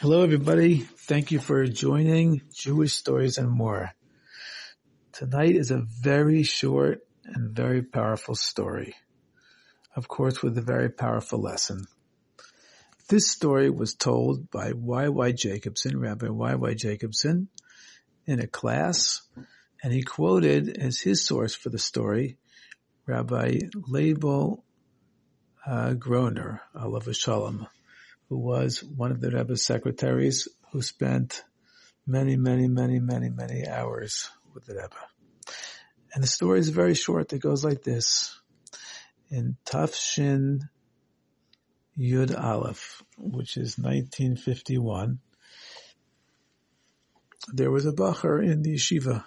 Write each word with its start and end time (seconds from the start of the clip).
Hello, 0.00 0.22
everybody. 0.22 0.78
Thank 0.78 1.30
you 1.30 1.38
for 1.38 1.66
joining 1.66 2.40
Jewish 2.54 2.94
Stories 2.94 3.36
and 3.36 3.50
More. 3.50 3.92
Tonight 5.12 5.56
is 5.56 5.70
a 5.70 5.84
very 6.00 6.42
short 6.42 7.00
and 7.26 7.54
very 7.54 7.82
powerful 7.82 8.34
story. 8.34 8.94
Of 9.94 10.08
course, 10.08 10.42
with 10.42 10.56
a 10.56 10.62
very 10.62 10.88
powerful 10.88 11.42
lesson. 11.42 11.84
This 13.10 13.30
story 13.30 13.68
was 13.68 13.92
told 13.92 14.50
by 14.50 14.72
Y.Y. 14.72 15.32
Jacobson, 15.32 16.00
Rabbi 16.00 16.28
Y.Y. 16.30 16.72
Jacobson, 16.72 17.48
in 18.24 18.40
a 18.40 18.46
class, 18.46 19.20
and 19.82 19.92
he 19.92 20.02
quoted 20.02 20.78
as 20.78 20.98
his 20.98 21.26
source 21.26 21.54
for 21.54 21.68
the 21.68 21.78
story 21.78 22.38
Rabbi 23.04 23.58
Leibel 23.74 24.62
uh, 25.66 25.92
Groner, 25.92 26.62
Alav 26.74 27.04
HaShalom 27.04 27.66
who 28.30 28.38
was 28.38 28.82
one 28.82 29.10
of 29.10 29.20
the 29.20 29.30
Rebbe's 29.30 29.62
secretaries 29.62 30.48
who 30.70 30.80
spent 30.80 31.42
many, 32.06 32.36
many, 32.36 32.68
many, 32.68 33.00
many, 33.00 33.28
many 33.28 33.66
hours 33.66 34.30
with 34.54 34.64
the 34.66 34.74
Rebbe. 34.74 35.54
And 36.14 36.22
the 36.22 36.28
story 36.28 36.60
is 36.60 36.68
very 36.68 36.94
short. 36.94 37.32
It 37.32 37.42
goes 37.42 37.64
like 37.64 37.82
this. 37.82 38.40
In 39.30 39.56
Tafshin 39.66 40.60
Yud 41.98 42.40
Aleph, 42.40 43.02
which 43.18 43.56
is 43.56 43.76
1951, 43.76 45.18
there 47.52 47.70
was 47.70 47.84
a 47.84 47.92
bacher 47.92 48.44
in 48.44 48.62
the 48.62 48.74
yeshiva. 48.76 49.24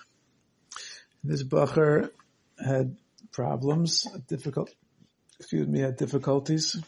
This 1.26 1.44
bacher 1.44 2.10
had 2.58 2.96
problems, 3.34 4.08
difficult, 4.28 4.74
excuse 5.40 5.68
me, 5.68 5.82
had 5.82 5.98
difficulties 5.98 6.82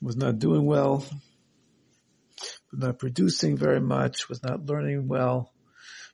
was 0.00 0.16
not 0.16 0.38
doing 0.38 0.64
well, 0.66 1.04
was 2.70 2.80
not 2.80 2.98
producing 2.98 3.56
very 3.56 3.80
much, 3.80 4.28
was 4.28 4.42
not 4.42 4.66
learning 4.66 5.08
well 5.08 5.52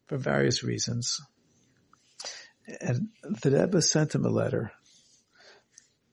for 0.07 0.17
various 0.17 0.63
reasons. 0.63 1.21
And 2.81 3.09
the 3.43 3.51
Rebbe 3.51 3.83
sent 3.83 4.15
him 4.15 4.25
a 4.25 4.31
letter. 4.31 4.73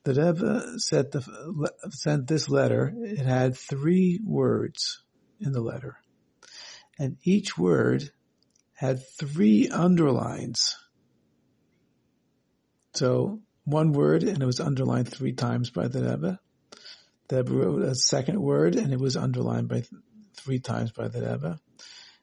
The 0.04 0.14
Rebbe 0.14 0.80
sent, 0.80 1.12
the, 1.12 1.72
sent 1.90 2.28
this 2.28 2.50
letter. 2.50 2.94
It 2.98 3.26
had 3.26 3.58
three 3.58 4.20
words 4.24 5.04
in 5.40 5.52
the 5.52 5.62
letter. 5.62 5.98
And 6.98 7.18
each 7.24 7.58
word 7.58 8.12
had 8.74 9.06
three 9.18 9.70
underlines. 9.70 10.76
So 12.94 13.42
one 13.66 13.92
word 13.92 14.24
and 14.24 14.42
it 14.42 14.46
was 14.46 14.60
underlined 14.60 15.10
three 15.10 15.34
times 15.34 15.70
by 15.70 15.88
the 15.88 16.02
Rebbe 16.02 16.40
the 17.30 17.38
Rebbe 17.38 17.54
wrote 17.54 17.82
a 17.84 17.96
second 17.96 18.42
word 18.42 18.76
and 18.76 18.92
it 18.92 19.00
was 19.00 19.16
underlined 19.16 19.70
by 19.70 19.82
th- 19.82 19.90
three 20.36 20.60
times 20.60 20.92
by 20.92 21.08
the 21.08 21.22
Rebbe. 21.22 21.60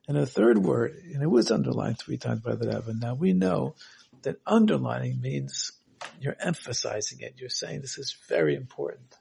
And 0.09 0.17
a 0.17 0.27
third 0.27 0.59
word, 0.59 1.03
and 1.13 1.23
it 1.23 1.31
was 1.31 1.51
underlined 1.51 1.99
three 1.99 2.17
times 2.17 2.41
by 2.41 2.55
the 2.55 2.67
Rebbe. 2.67 2.93
Now 2.95 3.15
we 3.15 3.33
know 3.33 3.75
that 4.23 4.37
underlining 4.47 5.21
means 5.21 5.73
you're 6.21 6.37
emphasizing 6.39 7.21
it. 7.21 7.35
You're 7.39 7.49
saying 7.49 7.81
this 7.81 7.99
is 7.99 8.17
very 8.29 8.55
important. 8.55 9.17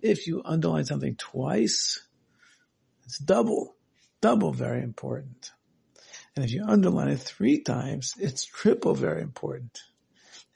If 0.00 0.26
you 0.26 0.42
underline 0.44 0.84
something 0.84 1.16
twice, 1.16 2.00
it's 3.04 3.18
double, 3.18 3.76
double 4.20 4.52
very 4.52 4.82
important. 4.82 5.50
And 6.36 6.44
if 6.44 6.52
you 6.52 6.64
underline 6.66 7.08
it 7.08 7.20
three 7.20 7.60
times, 7.60 8.14
it's 8.18 8.44
triple 8.44 8.94
very 8.94 9.22
important. 9.22 9.80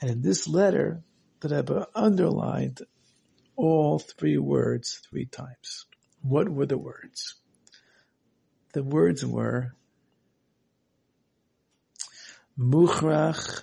And 0.01 0.11
in 0.11 0.23
this 0.23 0.47
letter, 0.47 1.03
the 1.41 1.55
Rebbe 1.55 1.89
underlined 1.95 2.83
all 3.57 3.99
three 3.99 4.39
words 4.39 5.01
three 5.09 5.27
times. 5.27 5.87
What 6.23 6.49
were 6.49 6.67
the 6.67 6.79
words? 6.79 7.35
The 8.73 8.83
words 8.83 9.25
were 9.25 9.75
Muchrach 12.59 13.63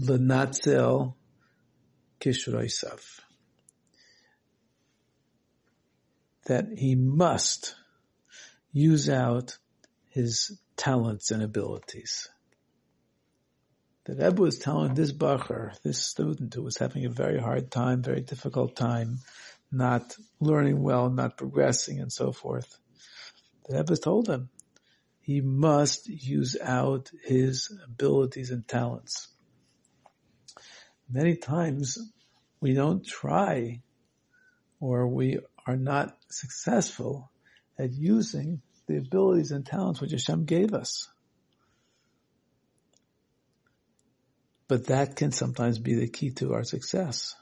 Lenatzel 0.00 1.14
Kishroisav. 2.20 3.20
That 6.46 6.66
he 6.76 6.94
must 6.96 7.76
use 8.72 9.08
out 9.08 9.58
his 10.08 10.58
talents 10.76 11.30
and 11.30 11.42
abilities 11.42 12.28
the 14.04 14.14
Rebbe 14.14 14.42
was 14.42 14.58
telling 14.58 14.94
this 14.94 15.12
bacher, 15.12 15.80
this 15.82 16.04
student 16.04 16.54
who 16.54 16.62
was 16.62 16.76
having 16.76 17.04
a 17.04 17.10
very 17.10 17.38
hard 17.38 17.70
time, 17.70 18.02
very 18.02 18.20
difficult 18.20 18.74
time, 18.74 19.18
not 19.70 20.16
learning 20.40 20.82
well, 20.82 21.08
not 21.08 21.36
progressing 21.36 22.00
and 22.00 22.12
so 22.12 22.32
forth. 22.32 22.78
The 23.68 23.76
Rebbe 23.76 23.96
told 23.96 24.28
him 24.28 24.50
he 25.20 25.40
must 25.40 26.08
use 26.08 26.56
out 26.60 27.10
his 27.24 27.72
abilities 27.84 28.50
and 28.50 28.66
talents. 28.66 29.28
Many 31.08 31.36
times 31.36 31.98
we 32.60 32.74
don't 32.74 33.06
try 33.06 33.82
or 34.80 35.06
we 35.06 35.38
are 35.64 35.76
not 35.76 36.16
successful 36.28 37.30
at 37.78 37.92
using 37.92 38.62
the 38.88 38.96
abilities 38.96 39.52
and 39.52 39.64
talents 39.64 40.00
which 40.00 40.10
Hashem 40.10 40.44
gave 40.44 40.74
us. 40.74 41.08
But 44.72 44.86
that 44.86 45.16
can 45.16 45.32
sometimes 45.32 45.78
be 45.78 45.96
the 45.96 46.08
key 46.08 46.30
to 46.36 46.54
our 46.54 46.64
success. 46.64 47.34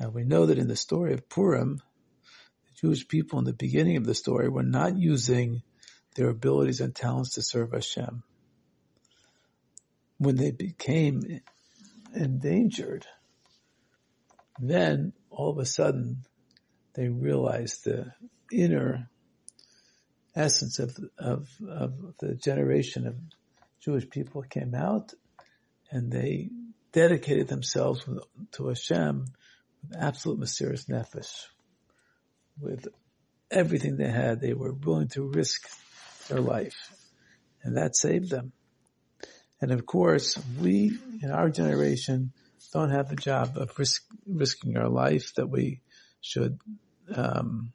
Now 0.00 0.08
we 0.08 0.24
know 0.24 0.46
that 0.46 0.56
in 0.56 0.66
the 0.66 0.76
story 0.76 1.12
of 1.12 1.28
Purim, 1.28 1.76
the 1.76 2.74
Jewish 2.80 3.06
people 3.06 3.38
in 3.38 3.44
the 3.44 3.52
beginning 3.52 3.98
of 3.98 4.06
the 4.06 4.14
story 4.14 4.48
were 4.48 4.62
not 4.62 4.96
using 4.96 5.60
their 6.14 6.30
abilities 6.30 6.80
and 6.80 6.94
talents 6.94 7.34
to 7.34 7.42
serve 7.42 7.72
Hashem. 7.72 8.22
When 10.16 10.36
they 10.36 10.52
became 10.52 11.42
endangered, 12.14 13.04
then 14.58 15.12
all 15.28 15.50
of 15.50 15.58
a 15.58 15.66
sudden 15.66 16.24
they 16.94 17.08
realized 17.08 17.84
the 17.84 18.10
inner 18.50 19.10
essence 20.34 20.78
of, 20.78 20.96
of, 21.18 21.46
of 21.68 21.92
the 22.20 22.34
generation 22.36 23.06
of 23.06 23.16
Jewish 23.82 24.08
people 24.08 24.40
came 24.40 24.74
out 24.74 25.12
and 25.92 26.10
they 26.10 26.48
dedicated 26.92 27.48
themselves 27.48 28.04
to 28.52 28.66
Hashem 28.66 29.26
with 29.82 29.96
absolute 29.98 30.40
mesirus 30.40 30.88
nefesh. 30.88 31.46
With 32.58 32.88
everything 33.50 33.96
they 33.96 34.10
had, 34.10 34.40
they 34.40 34.54
were 34.54 34.72
willing 34.72 35.08
to 35.08 35.22
risk 35.22 35.68
their 36.28 36.40
life. 36.40 36.92
And 37.62 37.76
that 37.76 37.94
saved 37.94 38.30
them. 38.30 38.52
And 39.60 39.70
of 39.70 39.86
course, 39.86 40.38
we 40.60 40.98
in 41.22 41.30
our 41.30 41.50
generation 41.50 42.32
don't 42.72 42.90
have 42.90 43.08
the 43.08 43.16
job 43.16 43.56
of 43.56 43.78
risk, 43.78 44.02
risking 44.26 44.76
our 44.76 44.88
life 44.88 45.34
that 45.36 45.48
we 45.48 45.82
should, 46.22 46.58
um, 47.14 47.72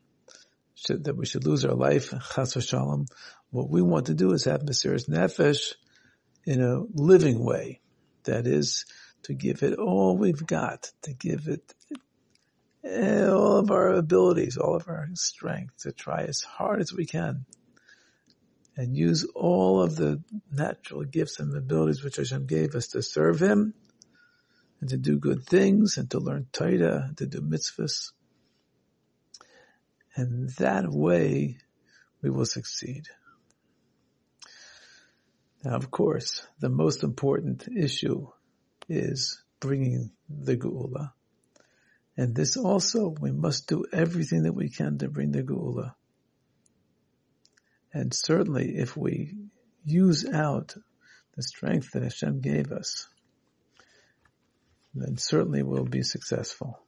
should, 0.74 1.04
that 1.04 1.16
we 1.16 1.28
should 1.28 1.46
lose 1.46 1.64
our 1.66 1.76
life. 1.76 2.14
Chas 2.34 2.58
shalom. 2.66 3.06
What 3.52 3.70
we 3.70 3.82
want 3.82 4.08
to 4.08 4.16
do 4.16 4.34
is 4.34 4.46
have 4.46 4.62
mesirus 4.62 5.08
nefesh 5.08 5.76
in 6.46 6.62
a 6.62 6.82
living 6.94 7.44
way. 7.44 7.80
That 8.28 8.48
is 8.48 8.86
to 9.24 9.34
give 9.34 9.64
it 9.64 9.78
all 9.78 10.16
we've 10.16 10.46
got, 10.46 10.92
to 11.02 11.14
give 11.14 11.48
it 11.48 11.74
all 12.84 13.58
of 13.58 13.72
our 13.72 13.94
abilities, 13.94 14.58
all 14.58 14.76
of 14.76 14.88
our 14.88 15.10
strength, 15.14 15.80
to 15.80 15.92
try 15.92 16.24
as 16.24 16.42
hard 16.42 16.80
as 16.80 16.94
we 16.94 17.06
can 17.06 17.46
and 18.78 18.96
use 18.96 19.26
all 19.34 19.82
of 19.82 19.96
the 19.96 20.22
natural 20.52 21.04
gifts 21.04 21.40
and 21.40 21.56
abilities 21.58 22.04
which 22.04 22.18
Hashem 22.18 22.46
gave 22.46 22.76
us 22.76 22.90
to 22.90 23.02
serve 23.02 23.42
Him 23.42 23.74
and 24.80 24.90
to 24.92 24.98
do 24.98 25.18
good 25.18 25.44
things 25.44 25.98
and 25.98 26.10
to 26.12 26.20
learn 26.20 26.48
Torah, 26.52 27.12
to 27.18 27.26
do 27.26 27.42
mitzvahs. 27.42 28.12
And 30.16 30.50
that 30.52 30.90
way 30.90 31.58
we 32.22 32.30
will 32.30 32.46
succeed. 32.46 33.08
Now, 35.64 35.76
of 35.76 35.92
course, 35.92 36.46
the 36.60 36.70
most 36.70 37.04
important 37.04 37.68
issue 37.68 38.28
is 38.88 39.44
bringing 39.60 40.12
the 40.30 40.56
Geula. 40.56 41.12
And 42.16 42.36
this 42.36 42.58
also, 42.58 43.10
we 43.20 43.32
must 43.32 43.68
do 43.68 43.86
everything 43.92 44.44
that 44.44 44.54
we 44.54 44.70
can 44.70 44.98
to 45.00 45.10
bring 45.10 45.32
the 45.32 45.44
Geula. 45.44 45.94
And 47.94 48.14
certainly 48.14 48.78
if 48.78 48.96
we 48.96 49.36
use 49.84 50.28
out 50.28 50.76
the 51.36 51.44
strength 51.44 51.92
that 51.92 52.04
Hashem 52.04 52.42
gave 52.42 52.72
us, 52.72 53.08
then 54.94 55.18
certainly 55.18 55.64
we'll 55.64 55.86
be 55.86 56.04
successful. 56.04 56.80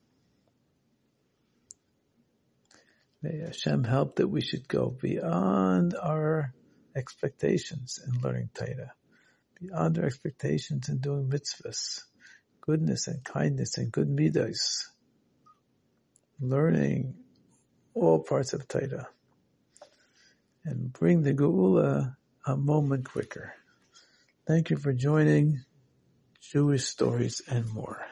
May 3.21 3.39
Hashem 3.39 3.83
help 3.83 4.15
that 4.15 4.27
we 4.27 4.41
should 4.41 4.67
go 4.67 4.89
beyond 4.89 5.95
our 5.95 6.53
expectations 6.95 7.99
in 8.05 8.21
learning 8.21 8.49
Torah, 8.53 8.93
beyond 9.59 9.97
our 9.97 10.05
expectations 10.05 10.89
in 10.89 10.99
doing 10.99 11.29
mitzvahs, 11.29 12.01
goodness 12.61 13.07
and 13.07 13.23
kindness 13.23 13.77
and 13.77 13.91
good 13.91 14.07
midos. 14.09 14.85
learning 16.39 17.15
all 17.93 18.19
parts 18.19 18.53
of 18.53 18.67
Torah 18.67 19.09
and 20.63 20.91
bring 20.93 21.23
the 21.23 21.33
Geula 21.33 22.15
a 22.45 22.57
moment 22.57 23.09
quicker. 23.09 23.53
Thank 24.47 24.69
you 24.69 24.77
for 24.77 24.93
joining 24.93 25.63
Jewish 26.41 26.85
Stories 26.85 27.41
and 27.47 27.71
More. 27.73 28.05